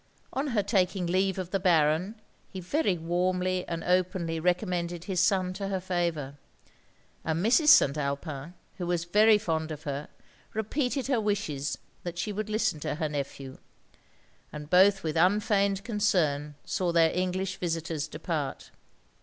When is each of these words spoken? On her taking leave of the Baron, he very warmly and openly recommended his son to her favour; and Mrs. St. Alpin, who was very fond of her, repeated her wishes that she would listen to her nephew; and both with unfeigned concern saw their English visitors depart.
On 0.33 0.47
her 0.47 0.63
taking 0.63 1.05
leave 1.05 1.37
of 1.37 1.51
the 1.51 1.59
Baron, 1.59 2.19
he 2.49 2.59
very 2.59 2.97
warmly 2.97 3.67
and 3.67 3.83
openly 3.83 4.39
recommended 4.39 5.03
his 5.03 5.19
son 5.19 5.53
to 5.53 5.67
her 5.67 5.79
favour; 5.79 6.39
and 7.23 7.45
Mrs. 7.45 7.67
St. 7.67 7.95
Alpin, 7.99 8.55
who 8.79 8.87
was 8.87 9.05
very 9.05 9.37
fond 9.37 9.69
of 9.69 9.83
her, 9.83 10.07
repeated 10.55 11.05
her 11.05 11.21
wishes 11.21 11.77
that 12.01 12.17
she 12.17 12.31
would 12.33 12.49
listen 12.49 12.79
to 12.79 12.95
her 12.95 13.09
nephew; 13.09 13.59
and 14.51 14.71
both 14.71 15.03
with 15.03 15.15
unfeigned 15.15 15.83
concern 15.83 16.55
saw 16.65 16.91
their 16.91 17.11
English 17.11 17.57
visitors 17.57 18.07
depart. 18.07 18.71